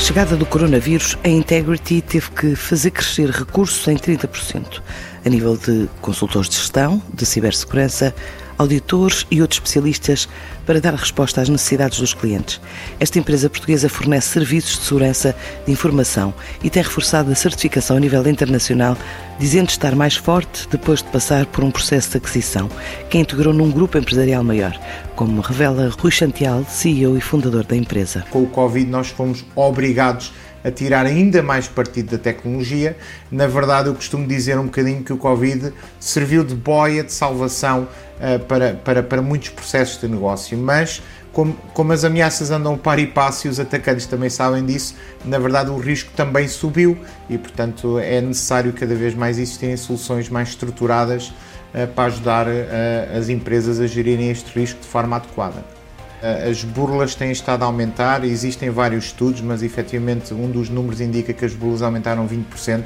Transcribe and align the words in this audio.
chegada 0.00 0.34
do 0.34 0.46
coronavírus, 0.46 1.16
a 1.22 1.28
Integrity 1.28 2.00
teve 2.00 2.30
que 2.30 2.56
fazer 2.56 2.90
crescer 2.90 3.28
recursos 3.28 3.86
em 3.86 3.96
30%, 3.96 4.82
a 5.24 5.28
nível 5.28 5.56
de 5.56 5.88
consultores 6.00 6.48
de 6.48 6.56
gestão, 6.56 7.02
de 7.12 7.26
cibersegurança, 7.26 8.14
auditores 8.60 9.26
e 9.30 9.40
outros 9.40 9.58
especialistas 9.58 10.28
para 10.66 10.82
dar 10.82 10.94
resposta 10.94 11.40
às 11.40 11.48
necessidades 11.48 11.98
dos 11.98 12.12
clientes. 12.12 12.60
Esta 13.00 13.18
empresa 13.18 13.48
portuguesa 13.48 13.88
fornece 13.88 14.28
serviços 14.28 14.78
de 14.78 14.84
segurança 14.84 15.34
de 15.64 15.72
informação 15.72 16.34
e 16.62 16.68
tem 16.68 16.82
reforçado 16.82 17.32
a 17.32 17.34
certificação 17.34 17.96
a 17.96 18.00
nível 18.00 18.26
internacional, 18.28 18.98
dizendo 19.38 19.70
estar 19.70 19.96
mais 19.96 20.14
forte 20.14 20.68
depois 20.68 21.02
de 21.02 21.08
passar 21.08 21.46
por 21.46 21.64
um 21.64 21.70
processo 21.70 22.10
de 22.10 22.18
aquisição, 22.18 22.68
que 23.08 23.16
a 23.16 23.20
integrou 23.22 23.54
num 23.54 23.70
grupo 23.70 23.96
empresarial 23.96 24.44
maior, 24.44 24.78
como 25.16 25.40
revela 25.40 25.88
Rui 25.98 26.10
Chantial, 26.10 26.62
CEO 26.68 27.16
e 27.16 27.20
fundador 27.20 27.64
da 27.64 27.74
empresa. 27.74 28.26
Com 28.30 28.42
o 28.42 28.46
Covid, 28.46 28.90
nós 28.90 29.08
fomos 29.08 29.42
obrigados 29.56 30.32
a 30.32 30.49
tirar 30.68 31.06
ainda 31.06 31.42
mais 31.42 31.68
partido 31.68 32.10
da 32.10 32.18
tecnologia. 32.18 32.96
Na 33.30 33.46
verdade, 33.46 33.88
eu 33.88 33.94
costumo 33.94 34.26
dizer 34.26 34.58
um 34.58 34.64
bocadinho 34.64 35.02
que 35.02 35.12
o 35.12 35.16
Covid 35.16 35.72
serviu 35.98 36.44
de 36.44 36.54
boia 36.54 37.04
de 37.04 37.12
salvação 37.12 37.86
uh, 38.18 38.38
para, 38.40 38.74
para, 38.74 39.02
para 39.02 39.22
muitos 39.22 39.50
processos 39.50 40.00
de 40.00 40.08
negócio, 40.08 40.58
mas 40.58 41.00
como, 41.32 41.54
como, 41.72 41.92
as 41.92 42.04
ameaças 42.04 42.50
andam 42.50 42.76
par 42.76 42.98
e 42.98 43.06
passo 43.06 43.46
e 43.46 43.50
os 43.50 43.60
atacantes 43.60 44.04
também 44.04 44.28
sabem 44.28 44.66
disso, 44.66 44.96
na 45.24 45.38
verdade 45.38 45.70
o 45.70 45.78
risco 45.78 46.10
também 46.16 46.48
subiu 46.48 46.98
e, 47.28 47.38
portanto, 47.38 48.00
é 48.00 48.20
necessário 48.20 48.72
cada 48.72 48.94
vez 48.96 49.14
mais 49.14 49.38
existirem 49.38 49.76
soluções 49.76 50.28
mais 50.28 50.48
estruturadas 50.48 51.28
uh, 51.28 51.86
para 51.94 52.04
ajudar 52.06 52.48
uh, 52.48 53.16
as 53.16 53.28
empresas 53.28 53.80
a 53.80 53.86
gerirem 53.86 54.30
este 54.30 54.58
risco 54.58 54.80
de 54.80 54.88
forma 54.88 55.16
adequada. 55.16 55.79
Eh, 56.22 56.50
as 56.50 56.62
burlas 56.64 57.14
têm 57.14 57.30
estado 57.30 57.62
a 57.62 57.66
aumentar, 57.66 58.24
existem 58.24 58.70
vários 58.70 59.06
estudos, 59.06 59.40
mas 59.40 59.62
efetivamente 59.62 60.34
um 60.34 60.50
dos 60.50 60.68
números 60.68 61.00
indica 61.00 61.32
que 61.32 61.44
as 61.44 61.54
burlas 61.54 61.82
aumentaram 61.82 62.26
20%. 62.26 62.84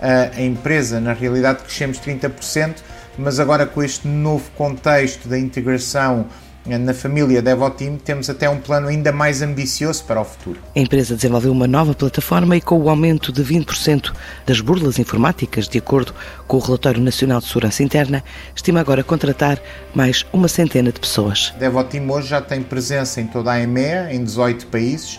Eh, 0.00 0.30
a 0.34 0.40
empresa, 0.40 1.00
na 1.00 1.12
realidade, 1.12 1.62
crescemos 1.62 1.98
30%, 1.98 2.76
mas 3.18 3.38
agora 3.38 3.66
com 3.66 3.82
este 3.82 4.08
novo 4.08 4.50
contexto 4.52 5.28
da 5.28 5.38
integração 5.38 6.26
na 6.66 6.92
família 6.92 7.40
DevoTeam 7.40 7.96
temos 7.96 8.28
até 8.28 8.48
um 8.48 8.58
plano 8.58 8.88
ainda 8.88 9.12
mais 9.12 9.40
ambicioso 9.42 10.04
para 10.04 10.20
o 10.20 10.24
futuro. 10.24 10.60
A 10.76 10.78
empresa 10.78 11.16
desenvolveu 11.16 11.52
uma 11.52 11.66
nova 11.66 11.94
plataforma 11.94 12.56
e 12.56 12.60
com 12.60 12.78
o 12.78 12.90
aumento 12.90 13.32
de 13.32 13.42
20% 13.42 14.12
das 14.46 14.60
burlas 14.60 14.98
informáticas, 14.98 15.66
de 15.66 15.78
acordo 15.78 16.14
com 16.46 16.58
o 16.58 16.60
Relatório 16.60 17.00
Nacional 17.00 17.40
de 17.40 17.46
Segurança 17.46 17.82
Interna, 17.82 18.22
estima 18.54 18.80
agora 18.80 19.02
contratar 19.02 19.58
mais 19.94 20.26
uma 20.32 20.48
centena 20.48 20.92
de 20.92 21.00
pessoas. 21.00 21.54
DevoTeam 21.58 22.10
hoje 22.10 22.28
já 22.28 22.42
tem 22.42 22.62
presença 22.62 23.20
em 23.20 23.26
toda 23.26 23.52
a 23.52 23.60
EMEA, 23.60 24.12
em 24.12 24.22
18 24.22 24.66
países, 24.66 25.18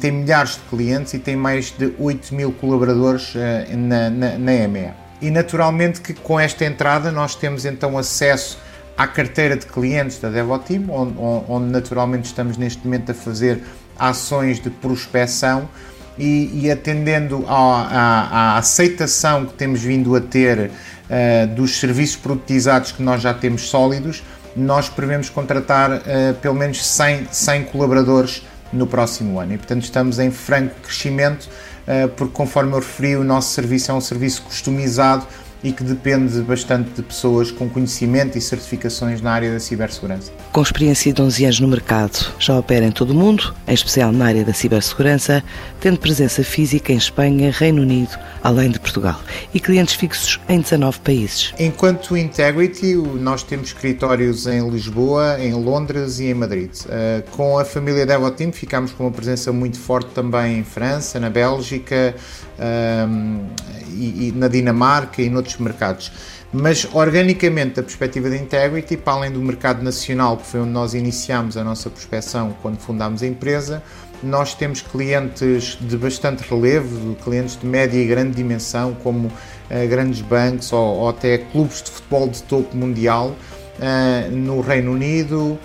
tem 0.00 0.10
milhares 0.10 0.52
de 0.52 0.62
clientes 0.68 1.14
e 1.14 1.18
tem 1.18 1.36
mais 1.36 1.70
de 1.70 1.92
8 1.98 2.34
mil 2.34 2.52
colaboradores 2.52 3.32
eh, 3.36 3.68
na, 3.76 4.10
na, 4.10 4.38
na 4.38 4.54
EMEA. 4.54 4.94
E 5.22 5.30
naturalmente 5.30 6.00
que 6.00 6.12
com 6.14 6.40
esta 6.40 6.64
entrada 6.64 7.12
nós 7.12 7.34
temos 7.34 7.64
então 7.64 7.96
acesso 7.96 8.58
à 9.00 9.06
carteira 9.06 9.56
de 9.56 9.64
clientes 9.64 10.18
da 10.18 10.28
DevoTeam, 10.28 10.90
onde, 10.90 11.14
onde 11.48 11.72
naturalmente 11.72 12.26
estamos 12.26 12.58
neste 12.58 12.84
momento 12.84 13.12
a 13.12 13.14
fazer 13.14 13.62
ações 13.98 14.60
de 14.60 14.68
prospecção 14.68 15.66
e, 16.18 16.50
e 16.52 16.70
atendendo 16.70 17.42
à, 17.48 17.54
à, 17.54 18.58
aceitação 18.58 19.46
que 19.46 19.54
temos 19.54 19.80
vindo 19.80 20.14
a 20.14 20.20
ter 20.20 20.58
uh, 20.68 21.46
dos 21.54 21.80
serviços 21.80 22.16
produtizados 22.16 22.92
que 22.92 23.02
nós 23.02 23.22
já 23.22 23.32
temos 23.32 23.70
sólidos, 23.70 24.22
nós 24.54 24.90
prevemos 24.90 25.30
contratar 25.30 25.92
uh, 25.92 26.34
pelo 26.42 26.54
menos 26.54 26.84
100, 26.84 27.28
100 27.32 27.64
colaboradores 27.64 28.46
no 28.70 28.86
próximo 28.86 29.40
ano. 29.40 29.54
E, 29.54 29.56
portanto, 29.56 29.82
estamos 29.82 30.18
em 30.18 30.30
franco 30.30 30.74
crescimento, 30.82 31.48
uh, 31.88 32.06
porque, 32.10 32.34
conforme 32.34 32.72
eu 32.72 32.80
referi, 32.80 33.16
o 33.16 33.24
nosso 33.24 33.54
serviço 33.54 33.90
é 33.90 33.94
um 33.94 34.00
serviço 34.00 34.42
customizado 34.42 35.26
e 35.62 35.72
que 35.72 35.82
depende 35.82 36.40
bastante 36.42 36.90
de 36.90 37.02
pessoas 37.02 37.50
com 37.50 37.68
conhecimento 37.68 38.36
e 38.36 38.40
certificações 38.40 39.20
na 39.20 39.32
área 39.32 39.52
da 39.52 39.60
cibersegurança. 39.60 40.32
Com 40.52 40.62
experiência 40.62 41.12
de 41.12 41.20
11 41.20 41.44
anos 41.44 41.60
no 41.60 41.68
mercado, 41.68 42.32
já 42.38 42.58
opera 42.58 42.86
em 42.86 42.90
todo 42.90 43.10
o 43.10 43.14
mundo, 43.14 43.54
em 43.68 43.74
especial 43.74 44.12
na 44.12 44.26
área 44.26 44.44
da 44.44 44.52
cibersegurança, 44.52 45.42
tendo 45.80 45.98
presença 45.98 46.42
física 46.42 46.92
em 46.92 46.96
Espanha, 46.96 47.50
Reino 47.50 47.82
Unido, 47.82 48.18
além 48.42 48.70
de 48.70 48.80
Portugal, 48.80 49.20
e 49.52 49.60
clientes 49.60 49.94
fixos 49.94 50.40
em 50.48 50.60
19 50.60 50.98
países. 51.00 51.52
Enquanto 51.58 52.16
Integrity, 52.16 52.94
nós 52.94 53.42
temos 53.42 53.68
escritórios 53.68 54.46
em 54.46 54.68
Lisboa, 54.68 55.38
em 55.38 55.52
Londres 55.52 56.18
e 56.18 56.26
em 56.26 56.34
Madrid. 56.34 56.70
Eh, 56.88 57.22
com 57.32 57.58
a 57.58 57.64
família 57.64 58.06
Devoteam 58.06 58.52
ficamos 58.52 58.92
com 58.92 59.04
uma 59.04 59.12
presença 59.12 59.52
muito 59.52 59.78
forte 59.78 60.10
também 60.14 60.58
em 60.58 60.64
França, 60.64 61.20
na 61.20 61.30
Bélgica, 61.30 62.14
e, 63.88 64.28
e 64.28 64.32
na 64.32 64.48
Dinamarca 64.48 65.22
e 65.22 65.30
noutros 65.30 65.49
mercados. 65.56 66.12
Mas 66.52 66.86
organicamente, 66.92 67.76
da 67.76 67.82
perspectiva 67.82 68.28
da 68.28 68.36
Integrity, 68.36 68.96
para 68.96 69.12
além 69.14 69.30
do 69.30 69.40
mercado 69.40 69.82
nacional, 69.82 70.36
que 70.36 70.46
foi 70.46 70.60
onde 70.60 70.70
nós 70.70 70.94
iniciámos 70.94 71.56
a 71.56 71.62
nossa 71.62 71.88
prospecção 71.88 72.56
quando 72.60 72.78
fundámos 72.78 73.22
a 73.22 73.26
empresa, 73.26 73.82
nós 74.22 74.54
temos 74.54 74.82
clientes 74.82 75.78
de 75.80 75.96
bastante 75.96 76.42
relevo, 76.48 77.14
clientes 77.16 77.58
de 77.58 77.66
média 77.66 77.98
e 77.98 78.06
grande 78.06 78.34
dimensão, 78.34 78.94
como 79.02 79.28
uh, 79.28 79.88
grandes 79.88 80.20
bancos 80.20 80.72
ou, 80.72 80.96
ou, 80.98 81.08
até 81.08 81.38
clubes 81.38 81.82
de 81.82 81.90
futebol 81.90 82.28
de 82.28 82.42
topo 82.42 82.76
mundial 82.76 83.34
uh, 83.78 84.30
no 84.30 84.60
Reino 84.60 84.92
Unido, 84.92 85.58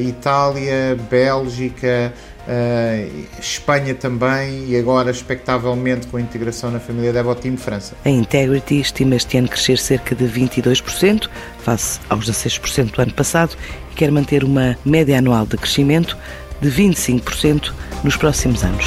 Itália, 0.00 0.96
Bélgica, 1.10 2.12
Uh, 2.42 3.24
Espanha 3.38 3.94
também 3.94 4.64
e 4.66 4.76
agora, 4.76 5.12
expectavelmente, 5.12 6.08
com 6.08 6.16
a 6.16 6.20
integração 6.20 6.72
na 6.72 6.80
família 6.80 7.12
Devoteam, 7.12 7.56
França. 7.56 7.94
A 8.04 8.10
Integrity 8.10 8.80
estima 8.80 9.14
este 9.14 9.38
ano 9.38 9.48
crescer 9.48 9.78
cerca 9.78 10.12
de 10.12 10.24
22%, 10.24 11.28
face 11.60 12.00
aos 12.08 12.28
16% 12.28 12.90
do 12.90 13.00
ano 13.00 13.12
passado, 13.12 13.56
e 13.92 13.94
quer 13.94 14.10
manter 14.10 14.42
uma 14.42 14.76
média 14.84 15.18
anual 15.18 15.46
de 15.46 15.56
crescimento 15.56 16.18
de 16.60 16.68
25% 16.68 17.72
nos 18.02 18.16
próximos 18.16 18.64
anos. 18.64 18.86